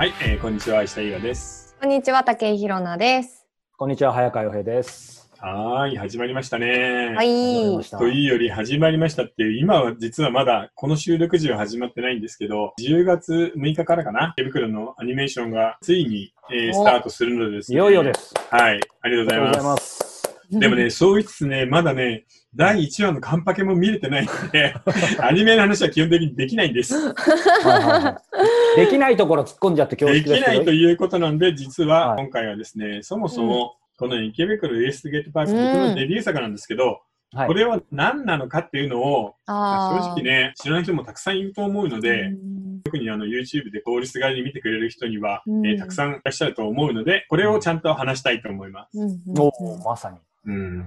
[0.00, 1.76] はい、えーこんにちは、石田優也です。
[1.78, 3.46] こんにちは、竹井ひろなです。
[3.76, 5.30] こんにちは、早川洋平です。
[5.36, 7.12] はーい、始まりましたね。
[7.14, 7.22] は。
[7.22, 7.90] い始まりまし。
[7.90, 17.74] たというより始まりましたっていう、今は実はまだこの収録時は始まってないんですけど、10月6日からかな、手袋のアニメーションがついに、えーおスタートするのでですね。
[17.74, 18.32] いよいよです。
[18.48, 19.96] はい、ありがとうございます。
[19.98, 20.58] す。
[20.58, 22.24] でもね、そう言いつつね、まだね、
[22.56, 24.74] 第1話のカンパケも見れてないので、
[25.20, 26.94] アニメの話は基本的にできないんです。
[26.96, 30.56] はいはいはいできないところ突っ込んじゃって恐でき縮ですけど。
[30.58, 37.02] ないということなんで、実ははい今回はですね、そもそも、この池袋ウエストゲートパーク、僕のデビュー作なんですけど、
[37.32, 37.46] はい。
[37.46, 39.52] これは何なのかっていうのを、正
[40.14, 42.80] 直ね、知らない人もたくさんいると思うので、うん。
[42.82, 45.66] 特にあの YouTube で通りすがりに見てくれる人には、うん。
[45.66, 48.98] えーたくさんいらっしゃると思うので、これをちゃんと話したいと思います。
[48.98, 50.18] うんうんおーまさに。
[50.46, 50.86] うん。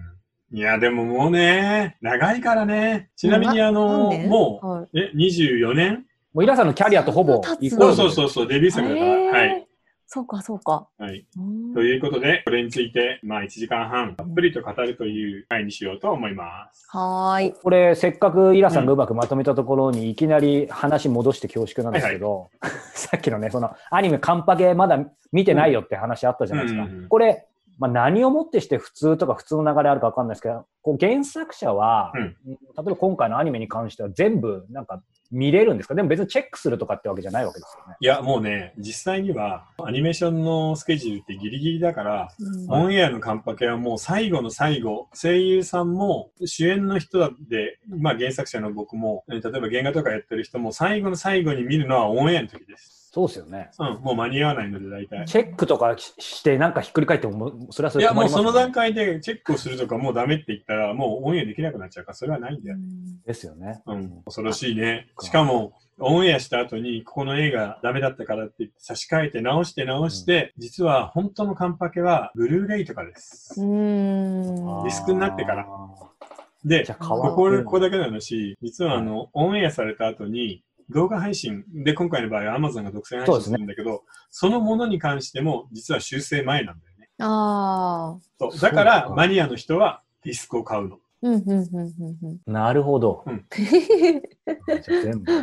[0.52, 3.10] いや、でももうね、長いからね。
[3.16, 5.00] ちなみにあの、もう、はい。
[5.00, 7.96] え、24年もうイラさんのキャリアとほぼイコーそうル。
[7.96, 9.12] そうそうそう、デビュー作だから。
[9.12, 9.68] はい。
[10.08, 10.88] そうか、そうか。
[10.98, 11.26] はい。
[11.38, 16.86] うんということで、これについて、まあ1時間半、たっぷりと語るという回にしようと思います。
[16.90, 17.54] はーい。
[17.54, 22.50] これ、せっかくイラさんがうまくまとめたところに、いきなり話戻して恐縮なんですけど、
[22.94, 25.00] さっきのね、そのアニメカンパケまだ
[25.32, 26.84] 見てないよって話あったじゃないですか。
[26.84, 27.48] うんうんうんこれ、
[27.80, 35.02] まあ、何をもってして普通とか普通の流れあるかわかんないですけど、こう原作者は、うん例えば今回のアニメに関しては全部なんか
[35.34, 35.96] 見れるんですか？
[35.96, 37.96] でも別にチェックするとかってわけじゃないわけですよね。
[38.00, 53.03] いや、もうね、実際には、アニメーションのスケジュールってギリギリだから、うんオンエアのカンパケはもう最後の最後、声優さんも主演の人だって、まあ原作者の僕も、えー例えば原画とかやってる人も最後の最後に見るのはオンエアの時です。
[53.14, 53.70] そうですよね。
[53.78, 55.28] うん、もう間に合わないので大体。
[55.28, 62.78] チェックとかししてなんかひっくり返ってもそれはそいや、もうその段階でチェックをするとかもうダメって言ったら、もうオンエアできなくなっちゃうから、それはないんだよ。
[63.24, 63.84] ですよね。
[63.86, 65.10] うん、恐ろしいね。
[65.16, 73.62] かしかも、オンエアした後に、ここの映画ダメだったからって言って差し替えて直して直して、実は本当のカンパケは、ブルーレイとかです。
[73.62, 74.42] うん。
[74.42, 76.14] ディスクになってからあ
[76.66, 87.10] でーじゃ、あここここだけの話、実はあの、オンエアされた後に、動画配信で、今回の場合は Amazon が独占配信するんだけど、そのものに関しても、実は修正前なんだよね。
[87.20, 88.22] ああ。
[88.40, 91.00] そうだからマニアの人はディスクを買うの。
[91.24, 91.64] うん、うん、うん、
[92.22, 93.24] うんなるほど。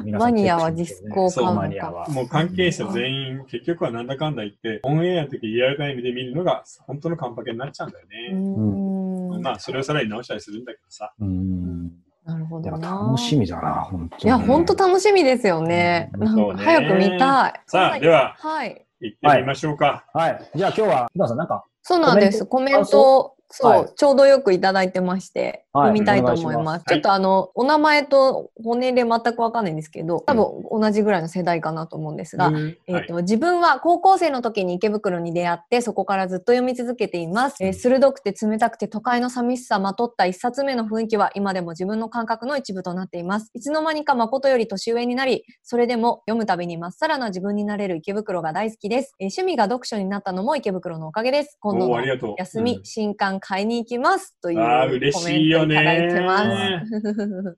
[0.05, 2.06] マニアはディスクを買うマニアは。
[2.09, 9.38] もう関係者全員、結局はなんだかんだ言って、オンエアの時リアルタイムで見るのが本当のカンパケになっちゃうんだようね。
[9.38, 9.43] ん。
[9.43, 11.15] まあ、それをさらに直したりするんだけどさ。
[11.19, 11.93] うん。
[12.31, 13.07] なるほでもどな。
[13.09, 14.23] 楽しみだな、本当に。
[14.25, 16.11] いや、本当楽しみですよね。
[16.15, 17.61] うんなんか早く見たい。
[17.67, 18.87] さあ、では、はい。
[19.01, 20.05] 行ってみましょうか。
[20.13, 20.51] はい。
[20.55, 22.47] じゃあ今日は、皆さんなんか、そうなんです。
[22.47, 26.64] コメンそト、そう、はいちょうどよくいただいてまして、はい読みたいと思いお願いします。
[26.64, 26.84] ます。
[26.88, 32.54] ちょっとあの、お名前とご年齢全くわかんないんですけど、多分同じぐらいの世代かなと思うんですが、うん。
[32.54, 43.50] はいえっと自分は高校生の時に池袋に出会ってそこからずっと読み続けています、えー鋭くて冷たくて都会の寂しさまとった一冊目の雰囲気は今でも自分の感覚の一部となっています。
[43.54, 51.56] いつの間にか誠より年上になりそれでも読むたびにまっさらな自分になれる池袋が大好きです、えー趣味が読書になったのも池袋のおかげです。
[51.60, 52.34] 今度の。
[52.37, 52.84] 休み、うん。
[52.84, 54.37] 新刊買いに行きます。
[54.42, 56.82] というコメント嬉しいよね。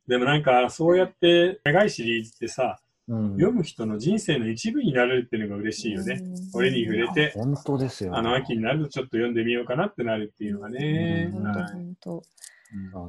[0.07, 6.23] でもなんか、そうやって長いシリーズってさ、うん読む人の人生の一部になれるっていうのが嬉しいよね。
[6.55, 8.17] 俺に触れて、本当ですよ。
[8.17, 11.31] あの秋になるとちょっと読んでみようかなってなるっていうのがね。
[11.35, 12.23] うん本当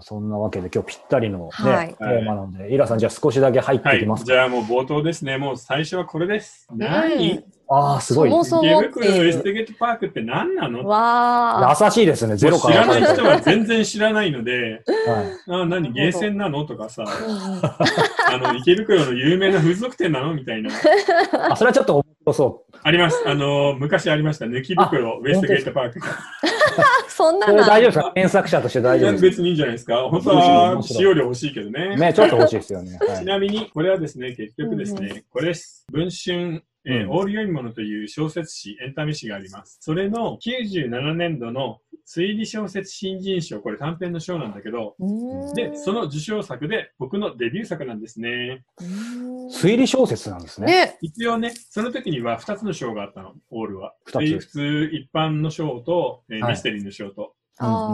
[0.01, 4.25] そんなわけで今日ぴったりの、ねはいテーマなので、イラさんじゃあ少しだけ入ってはいいきますか。
[4.25, 5.37] じゃあもう冒頭ですね。
[5.37, 6.67] もう最初はこれです。
[6.71, 8.29] 何ああ、すごい。
[8.29, 10.85] そもそも池袋ウエストゲートパークって何なの？
[10.85, 15.24] わあ優しいですね、ゼロ知かららない人は全然知らないので、は
[15.59, 16.66] いあ何、ゲーセンなの？
[16.66, 20.34] とかさ、うんうんあの、池袋の有名な風俗店なの？
[20.34, 20.69] みたいな。
[21.51, 23.24] あ、それはちょっと面白そあります。
[23.25, 24.45] あの、昔ありました。
[24.45, 26.00] 抜き袋ウエストゲートパーク。
[27.07, 28.12] そんなの大丈夫ですか？
[28.16, 30.09] 原作者として大丈夫です別にいいんじゃないですか？
[30.09, 31.89] 本当は使用料欲しいけどね。
[31.92, 32.98] かね、ちょっと欲しいですよね。
[33.07, 35.86] はちいなみに、これはですね、結局ですね、うんうこれです。
[35.92, 39.77] 文春、えーうんオール読み物という小説誌、エンタメ誌があります。
[39.81, 48.63] それの97年度の推理小説新人賞、これ短編の賞なんだけど、うんで、その受賞作で僕のデビュー作なんですね。
[48.81, 50.68] うん推理小説なんですね。
[50.68, 53.94] ね、一応ね、その時には2つの賞があったの、オールは。
[54.06, 57.33] 二つ普通一般の賞と、えーはいミステリーの賞と。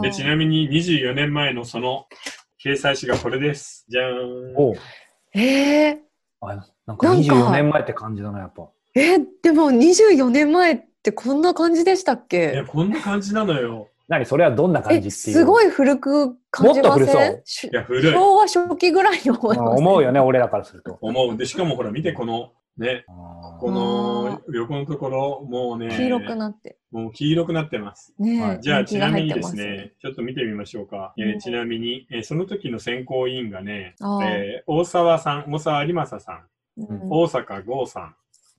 [0.02, 2.06] で、ちなみに24年前のその
[2.64, 3.86] 掲載誌がこれです。
[3.88, 4.56] じゃーん。
[4.56, 4.74] おう
[5.34, 5.98] えー、
[6.40, 8.68] あなんかなんか24年前って感じだな、やっぱ。
[9.00, 13.88] えでも24年前ってこんな感じでしたっいけや、こんな感じなのよ。
[14.08, 15.36] 何それはどんな感えじっていう。
[15.36, 17.04] すごい古く感じまもっと？
[17.04, 18.12] 古そうせんしいや、古い。
[18.12, 20.98] 昭和初期ぐらいに思いうんます、思うよね、俺らからすると。
[21.00, 21.36] 思う。
[21.36, 26.76] で、しかもほら、見て、このね、あこの横のところ、もうね、黄色くなって。
[26.90, 28.12] もう黄色くなってます。
[28.18, 31.12] ねえ、はいじゃあ、ちなみにですね、ちょっと見てみましょうか。
[31.16, 36.40] えうんーちなみに、えーその時の選考委員がね、あーえー大沢さん、大沢有正さん、
[36.78, 38.14] うん大阪剛さん、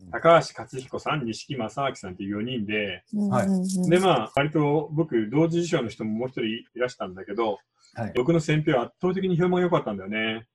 [0.09, 7.59] 高橋克彦さん、錦正明さんっていう4人で、はいで、まあ、割と僕、同時受賞の人ももう一人いらしたんだけど、
[7.93, 10.47] はい僕の選評は圧倒的に評判が良かったんだよね。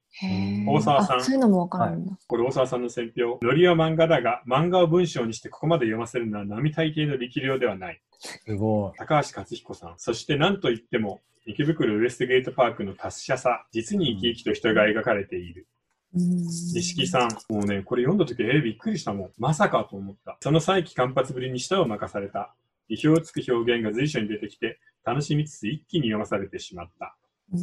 [0.66, 2.16] 大沢さんあそういうのもわかるんだ。
[2.26, 3.38] これ、大沢さんの選評。
[3.42, 8.00] ノリは漫画だが、漫画を文章にしてここまで読ませるのは並大抵の力量ではない。
[8.18, 8.98] すごい。
[8.98, 9.94] 高橋克彦さん。
[9.98, 13.66] そして何と言っても、池袋ウエストゲートパークの達者さ。
[13.72, 15.66] 実に生き生きと人が描かれている。
[16.16, 17.52] 錦さん。
[17.52, 19.30] もうね、これ読んだ時、えー、びっくりしたもん。
[19.38, 20.38] まさかと思った。
[20.40, 22.54] その再起間髪ぶりに舌を任された。
[22.88, 27.16] 意表をつく表現が随所に出てきて、楽しみつつ一気に読まされてしまった。
[27.52, 27.60] うん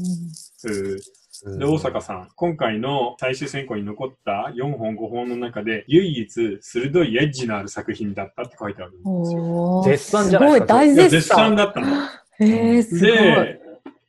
[1.58, 9.84] で、大阪さん、今回の最終選考に残った4本5本の中で、唯一鋭いエッジのある作品だったって書いてあるんですよ。
[9.84, 11.56] 絶賛じゃないですかすごい大いや、絶絶賛賛。
[11.56, 11.88] だったの。
[12.40, 13.12] へ え、すごい。
[13.12, 13.62] で、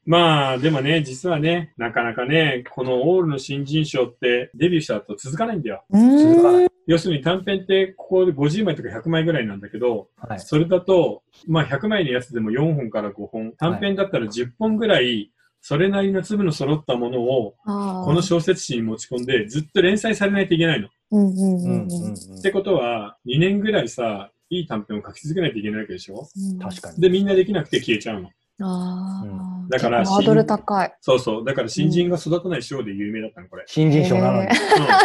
[0.06, 5.84] まあ、でもね、実はね、なかなかね、このオールの新人賞ってデビューした後続かないんだよ。
[5.90, 6.68] うーん続かない。
[6.86, 10.40] 要するに短編ってここで50枚とか100枚ぐらいなんだけど、はい。
[10.40, 15.30] それだと、まあ100枚のやつでも4本から5本、短編だったら10本ぐらい、
[15.62, 20.88] それなりの粒の揃ったものを、この小説誌に持ち込んで、ずっと連載されないといけないの。
[21.12, 26.28] うんうんうんうんうんうんうんってことは、2年ぐらいさ、いい短編を書き続けないといけないわけでしょ？
[26.36, 27.00] うん確かに。
[27.00, 28.28] で、みんなできなくて消えちゃうの。
[28.60, 30.94] ああ、うんだからハードル高い。
[31.00, 31.44] そうそう。
[31.44, 33.64] だから新人が育たない賞で有名だったの、これ。
[33.66, 34.50] 新人賞なのに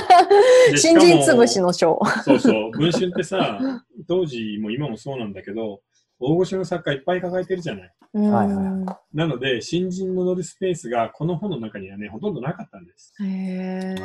[0.78, 2.00] 新も人潰しの賞。
[2.24, 2.72] そうそう。
[2.72, 3.60] 文春ってさ、
[4.07, 5.81] 当時も今もそうなんだけど、
[6.19, 7.94] 大御所の作家いっぱい抱えてるじゃない。
[8.12, 13.13] はいはいうんなので、新人の乗るスペースがこの本の中にはね、ほとんどなかったんです。
[13.24, 13.96] へ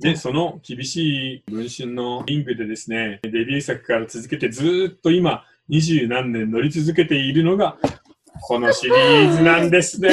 [0.00, 7.78] で、その厳しい文春のリングでですね、デビュー作から続けてずーっと今、二十何年乗り続けているのが、
[8.40, 10.10] このシリーズなんですね。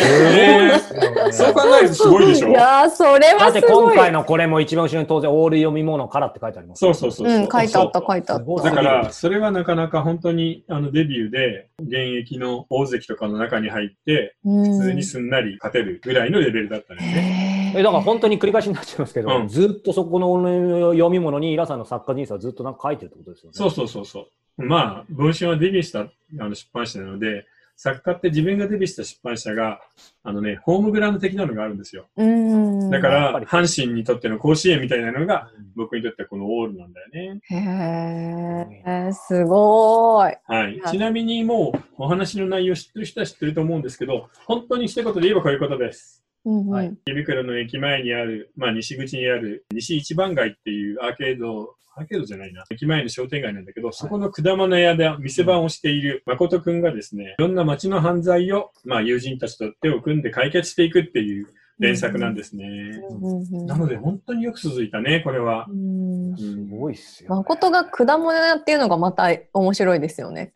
[1.32, 2.50] そう考えるとすごいでしょ？
[2.50, 3.94] いやー、それだってはすごい。
[3.94, 6.80] 今回のこれも一番後ろに当然オール読み物からって書いてあります。
[6.80, 7.38] そうそうそうそう。
[7.38, 14.50] うん、書いてあった、書いてあっすごいだから、それはなかなか本当にあのデビューで現役の大関とかの中に入って、た。
[14.50, 17.74] 普普通にすんなり勝てるぐらいのレベルだったんですね。
[17.76, 23.56] え、だから本当に繰り返しになっちゃいますけど、うんずっとそこの読み物にイラさんの作家人生はずっとなんか書いてるってことですよね。
[23.58, 24.28] そうそうそうそ
[24.60, 24.64] う。
[24.64, 27.46] まあ、文春はデビューしたあの出版社なので、
[27.78, 29.80] 作家って自分がデビューした出版社が、
[30.24, 32.08] あのね、ホームグラウンド的なのがあるんですよ。
[32.18, 32.90] うん。
[32.90, 37.40] だから、阪神にとっての甲子園みたいなのが、うん僕にとってはこのオールなんだよね。
[37.52, 40.38] へえ、すごーい。
[40.48, 40.80] はい。
[40.80, 46.24] はいちなみにもう、お話の内容知ってる人は知ってると思うんですけど、本当に一言で言えばこういうことです。
[46.48, 46.70] うんうん。
[46.70, 46.98] はい。
[47.06, 52.64] 池袋の駅前にある、まあ西口にある西一番街っていうアーケード、アーケードじゃないな。
[52.70, 61.48] 駅前の商店街なんだけど、そこの果物屋で店番をしている誠くんがですね、いろんな街の犯罪を、まあ友人たちと手を組んで解決していくっていう
[61.80, 62.66] 連作なんですね。
[63.10, 65.74] うんうんなので本当によく続いたね、これはう。
[65.76, 67.36] んうすんごいっすよ、ね。
[67.36, 70.54] 誠が果物屋っていうのがまた面白いですよね。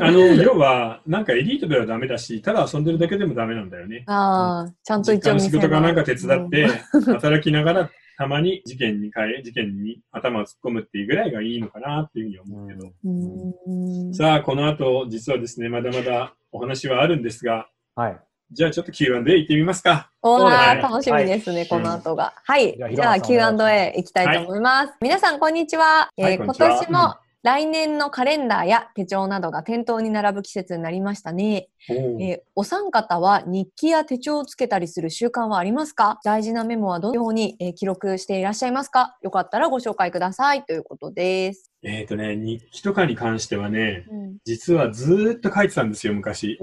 [0.00, 4.04] あの、 要は、なんかエリートではダメだし、ただ遊んでるだけでもダメなんだよね。
[4.06, 12.92] ああ、ちゃんと一応仕事かなんか手伝っうんて、働きながら、たまに事件に変え、事件に頭を突っ込むっていうぐらいがいいのかなっていうふうに思うけど。
[13.04, 18.20] うんさあ、この後、実はですね、まだまだお話はあるんですが、はい。
[18.52, 20.10] じゃあちょっと Q&A 行ってみますか。
[20.20, 22.34] おそうだねー楽しみですね、はいこの後が。
[22.44, 22.76] はい。
[22.94, 24.92] じゃあ Q&A いきたいと思います。
[25.00, 26.10] 皆さん、こんにちは。
[26.18, 31.68] えーはいこんにちは今年も来年のカレンダーや手帳などが店頭に並ぶ季節になりましたね。
[31.88, 36.20] えーお三方は日記や手帳をつけたりする習慣はありますか？
[36.22, 39.16] 大事なメモはどのように、えー記録していらっしゃいますか？
[39.22, 41.72] よかったらご紹介くださいということです。
[41.82, 46.56] えっ、とね、日記とかに関してはね、うん、実はずーっと書いてたんですよ、昔。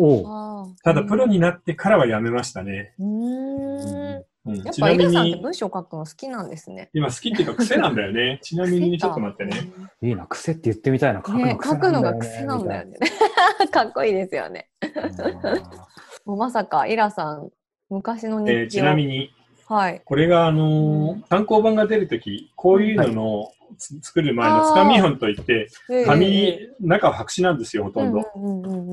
[0.84, 2.94] ただ、プロになってからはやめましたね。
[3.00, 4.24] うーん。
[4.50, 6.90] うんやっちなみぱイラさんってに、文章書くの好きなんですね。
[6.94, 8.40] 今好きっていうか癖なんだよね。
[8.44, 9.72] ちなみにね、ちょっと待ってね。
[10.02, 11.20] いいな、癖って言ってみたいな。
[11.20, 12.86] 書くのね、癖書くのがね癖なんだよ。
[12.86, 12.98] ね。
[13.72, 14.70] かっこいいですよね。
[16.26, 17.50] もうまさかイラさん、
[17.90, 19.32] 昔のえーち日記を、なみに、
[19.68, 20.02] はい。
[20.04, 23.59] これが、あのー単行本が出るとき、こういうのの、つ
[24.02, 25.68] 作る前のつかみ本といって、
[26.06, 28.22] 紙、中は白紙なんですよ、ほとんど。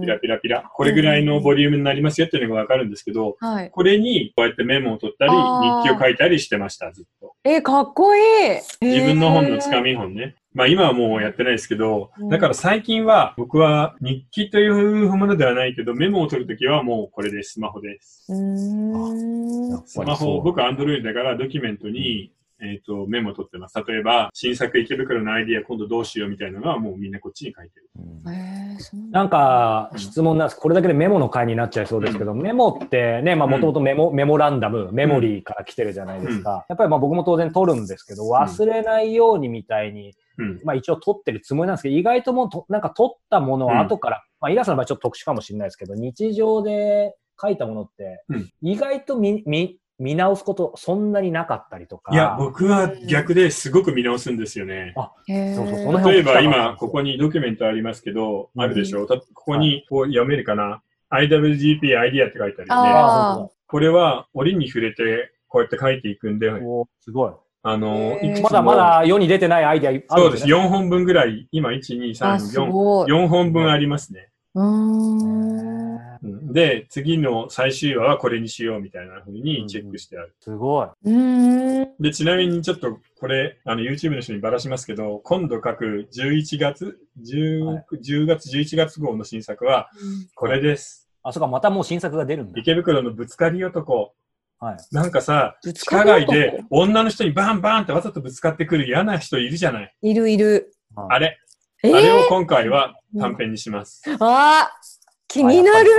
[0.00, 0.71] ピラピラピラ。
[0.75, 3.71] これぐらいのボリュームになりますよっていうのがわかるんですけど、はい。
[3.71, 7.35] これにこうやってメモを取ったり、日記を書いたりしてました、ずっと。
[7.45, 8.23] えー、かっこいい
[8.80, 9.87] 自分の本のつかみ。
[9.90, 10.35] み本ね。
[10.56, 18.25] まあ今はもうやってないですけどうん、だから最近は僕は日記というものではないけど、メモを取るときはもうこれです、スマホです。
[18.25, 23.75] スマホ、僕アンドロイドだからドキュメントにえっ、と、メモ取ってます。
[23.87, 27.91] 例えば、新作池袋のアイディア今度どうしようみたいなのはもうみんなこっちに書いてる。
[27.99, 30.61] うんへえ、そうなんだなんか、質問なんです。
[30.61, 36.65] これだけでメモの回になっちゃいそうですけど、メモってね、まあもともとメモ、メモランダム、メモリーから来てるじゃないですか。
[36.69, 40.61] やっぱりまあ僕も当然取るんですけど、忘れないようにみたいに、うん。
[40.65, 52.12] まあ一応取ってるつもりなんですけど、意外ともうと、なんか取ったものを後から、まあイラさんの場合ちょっと特殊かもしれないですけど、日常で書いたものってうん、意外と見、見、見直すことそんなになかったりとか。
[52.12, 54.95] いや、僕は逆ですごく見直すんですよね。
[55.26, 55.55] へえ。
[55.55, 59.05] そうそうその辺例えば今、ここにドキュメントありますけど、うんあるでしょ？
[59.05, 59.07] う。
[59.09, 62.91] たここにこう読めるかな ?IWGP アイディアって書いてあるよね。
[62.91, 66.50] ああこれは折に触れてこうやって書いていくんで、
[67.00, 67.33] すごい。
[67.62, 70.47] あの、いくつもまだまだ世に出てないアイデアあるんそうです。
[70.47, 70.55] ね。
[70.55, 73.11] 4本分ぐらい、今、1、2、あ、3、す4、ごい。
[73.11, 74.29] 4本分ありますね。
[74.57, 75.97] うーん。
[76.23, 80.35] うんで、次の最終話はこれにしようみたいな風にチェックしてある。
[80.41, 80.87] すごい。
[80.87, 81.89] うーん。
[82.01, 89.91] で、ちなみにちょっとこれ、あの、YouTube の人にばらしますけど、今度書く11月、10, はい10月、11月号の新作は
[90.35, 91.09] これです。
[91.23, 92.59] あ、そうか、またもう新作が出るんだ。
[92.59, 94.15] 池袋のぶつかり男。
[94.59, 94.77] はい。
[94.93, 99.95] なんかさ、地下ぶつかる街で女の人にバンバンってわざとぶつかってくる嫌な人いるじゃない。
[100.01, 100.73] いるいる。
[100.95, 101.39] あれ、
[101.83, 104.02] えあれをー、今回は短編にします。
[104.21, 104.97] あー
[105.28, 105.90] 気になる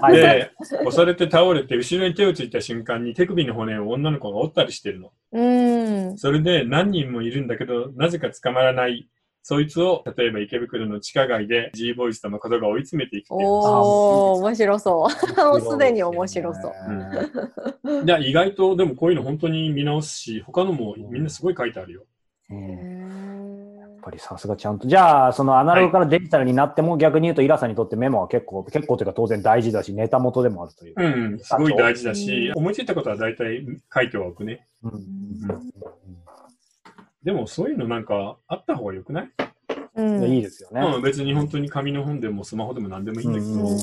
[0.00, 0.16] はい。
[0.16, 0.50] で、
[0.80, 5.12] 押されて倒れて、後ろに手をついた瞬間に手首の骨を女の子が折ったりしてるの。
[5.32, 6.18] うん。
[6.18, 9.08] それで何人もいるんだけど、なぜか捕まらない。
[9.46, 15.44] そいつを、例えば池袋の地下街で G ボーイズと誠が追い詰めていくっていう話おー、面白そう。
[15.44, 18.00] もうすでに面白そう。
[18.00, 18.04] う。
[18.04, 22.04] いや、意外と、でもこういうの本当に見直すし、他のもみんなすごい書いてあるよ。
[22.50, 23.33] うん
[24.04, 24.86] ぱりさすがちゃんと。
[24.86, 30.94] じゃあ、そのアナログからデジタルになっても、逆に言うと、イラさんにとってメモは結構、結構というか当然大事だし、ネタ元でもあるという。
[30.96, 34.66] うん、すごい大事だし、思いついたことは大体書いてはおくね。
[34.82, 35.00] うん
[37.24, 39.30] でもそういうのなんかあった方がよくない、
[39.96, 40.24] うん。
[40.24, 40.82] いいですよね。
[40.82, 43.58] うん、別に本当に紙の本でもスマホでも何でもいいんだけど、うん。
[43.60, 43.74] や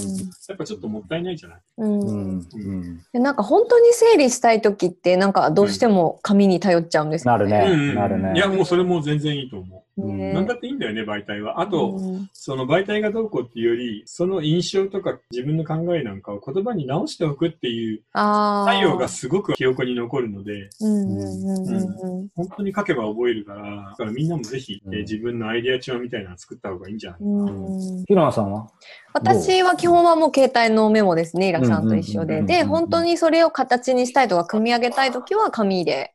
[0.54, 1.60] っぱちょっともったいないじゃない？
[1.78, 2.00] うん。
[2.02, 3.02] ううんんうん。
[3.12, 9.81] でなんか本当に整理したい時ってなんかどうしても紙に頼っちゃうんですよなるねうんなるねいや、もうそれも全然いいと思う。
[9.98, 10.34] ね。
[10.34, 11.62] なんだっていいんだよね、媒体は。
[11.62, 12.30] あと、うん。
[12.34, 24.96] その媒体がどうこうっていうより、その印象とか自分の考えなんかを言葉に直しておくっていう作用がすごく記憶に残るので、本当に書けば覚えるから、だからみんなもぜひ、うん。
[24.96, 27.32] えー自分のアイデア帳みたいなの作った方がいいんじゃないかな。
[27.32, 28.06] うん。
[28.08, 28.68] ヒロナさんは？
[29.14, 32.44] 私は基本はもう携帯のメモですね、イラさんと一緒で。
[32.44, 36.14] で、本当にそれを形にしたいとか、組み上げたいときは紙で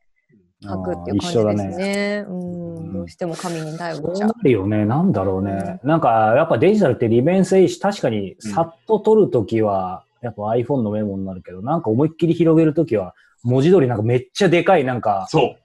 [0.63, 2.25] 書くっていう感じですね。
[2.27, 2.56] うん、
[2.93, 4.29] どうしても紙に頼そうっちゃう。
[4.29, 4.85] なるよね。
[4.85, 5.79] なんだろうね。
[5.83, 13.13] なんか、やっぱデジタルって利便性いいし、確かにさっと取るときは、やっぱ iPhone のメモになるけど、なんか思いっきり広げるときは、
[13.43, 15.57] 文字通りなんかめっちゃでかい、なんか、そう。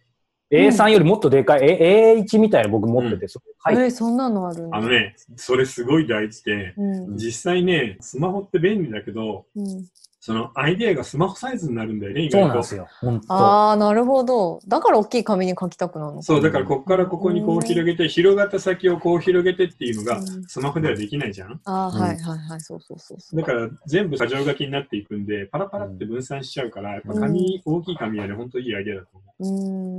[0.54, 4.76] A3 よりもっとでかい、え A1 みたいな僕持ってて、それえ書いてーそんなのあるんだ。
[4.76, 9.86] あのね、それすごい大事で、うん実際ね、スマホって便利だけど、うん
[10.24, 12.76] そのアイデアがスマホサイズになるんだよね、意外とそうなんです。
[12.76, 12.86] よ。
[13.00, 13.34] 本当。
[13.34, 14.60] ああ、なるほど。
[14.68, 16.22] だから大きい紙に書きたくなるのか。
[16.22, 21.60] そう、だからここからここにこう広げて、広がった先をこう広げてっていうのがうんスマホではできないじゃん。
[21.64, 23.40] ああ、うんはいはいはい、そうそうそうそう。
[23.40, 29.22] だから全部過剰書きになっていくんで、パラパラって分散しちゃうから、やっぱ紙、大きい紙はね、本当いいアイデアだと思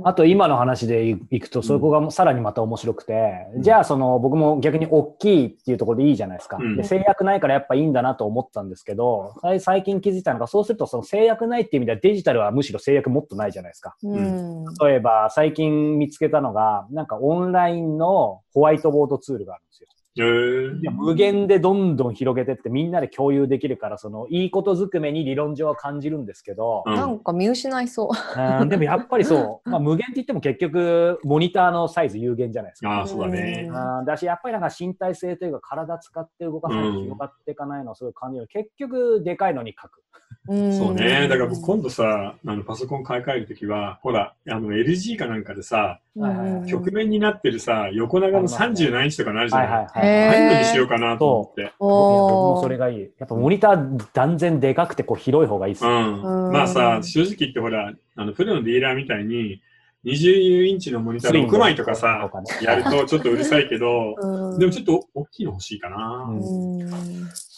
[0.02, 0.08] ん。
[0.08, 6.56] あと今の話でいくと、そこがさらにまた面白くて、じゃあその僕も逆に大きいっていうところでいいじゃないですか。
[6.56, 13.96] うんで制約ないからやっぱいいんだなと思ったんですけど、最近気づいたのが、そうするとその制約ないっていう意味ではデジタルはむしろ制約もっとないじゃないですか。
[14.02, 14.64] うん。
[14.80, 19.88] 例えば最近見つけたのが、なんかオンラインのホワイトボードツールがあるんですよ。
[20.16, 28.40] 無限でどんどん広げてってみんなで共有できるから、そのいいことずくめに理論上は感じるんですけど、うんなんか見失いそう。
[28.60, 32.90] うんでもやっぱりそう、 まあ、無限って言っても結局モニターのサイズ有限じゃないですか。
[32.90, 33.68] ああ、そうだね。
[33.68, 38.46] うんだし、やっぱりなんか身体性というか体使って動かさないと広がっていかないのをすごい感じる。
[38.46, 40.04] 結局でかいのに書く。
[40.48, 41.26] うんそうね。
[41.26, 50.03] だから僕今度さ、あのパソコン買い替えるときは、ほら、あの LG かなんかでさ、うん曲面になってるさ、横長の30何インチとかなるじゃない、はいはいはい。
[50.04, 51.72] ああいうのにしようかなと思って。
[51.78, 53.00] 僕もそれがいい。
[53.18, 56.00] やっぱモニター断然でかくてこう広い方がいいっすうよ。
[56.00, 56.22] ん。
[56.22, 59.60] うんまあさ、正直言ってほら、あの、プロのディーラーみたいに、
[60.04, 62.30] 20インチのモニター6枚とかさ、
[62.62, 66.28] やるとちょっとうるさいけど、うんでもちょっと大きいの欲しいかな。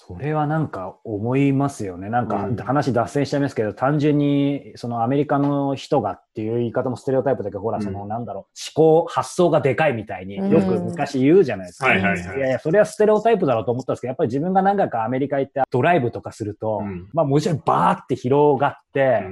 [0.08, 2.08] うんうんそそれはなんか思いますよね。
[2.08, 11.88] なんかうん話脱線しちゃいますけど、単純にそのアメリカの人がっていう言い方もステレオタイプだけど、ほら、うんそのなんだろう、思考、発想がでかいみたいによく昔言うじゃないですか。
[11.88, 19.24] はいはいはいいやいや、それはステレオタイプだろうと思ったんですけど、やっぱり自分が何回かアメリカ行ってドライブとかすると、うんまあもちろんバーって広がって、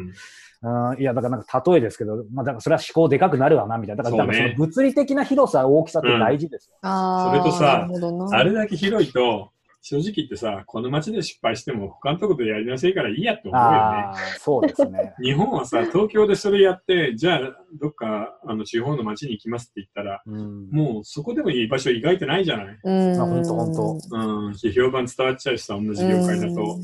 [0.63, 4.03] うんうん、いや、だからなんか例えですけど、まあだからそれは思考でかくなるわな、みたいな。
[4.03, 6.77] だから、ねだからその物理的な広さ、大きさって大事ですよ。
[6.83, 7.87] それとさ
[8.33, 9.51] あれだけ広いと、
[9.87, 13.77] 正直言ってさ、この街で失敗しても他のところでやりなさいからいいやって思うよね。
[13.77, 15.13] ああ、そうですね。
[15.23, 17.41] 日本はさ、東京でそれやって、じゃあ、
[17.79, 23.21] どっか、あの、地方の街に行きますって言ったら、うん、もうそこでもいい場所意外とないじゃないうん。
[23.21, 26.79] あほんとほんとうん、批評判伝わっちゃうしさ、同じ業界だと。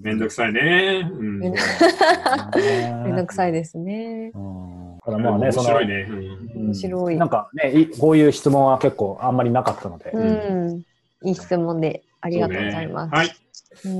[0.00, 1.10] めんどくさいね。
[1.12, 1.40] うん。
[1.40, 4.32] めんどくさいですね。
[4.34, 6.08] うんただまあね、その面白い、ね。
[6.56, 10.10] 面白いなんかね、いこういう質問は結構あんまりなかったので。
[10.12, 10.82] うん。
[11.22, 13.14] いい質問でありがとうございます。
[13.14, 13.26] はい。
[13.26, 13.36] うん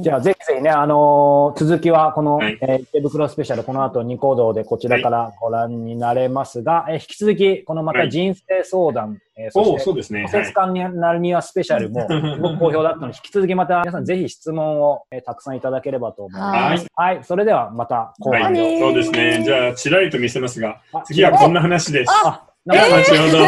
[0.03, 10.23] じゃあ、ぜひぜひね、あのー続きはこの、はいえー池袋スペシャル、この後ニコ動でこちらからご覧になれますが、えー引き続き、このまたはい人生相談、えーそそうですね。
[10.33, 16.87] 小説家になるにはスペシャルも、すごく好評だったので、引き続きまた皆さんぜひ質問を、えーたくさんいただければと思います。
[16.95, 17.21] はい。
[17.23, 18.43] それではまた後はい。
[18.45, 18.61] 半で。
[18.63, 19.43] はいそうですね。
[19.45, 22.11] じゃあ、ちらりと見せますが、あ次はこんな話です。
[22.25, 23.45] あ、では、後ほど。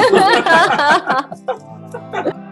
[2.22, 2.47] あ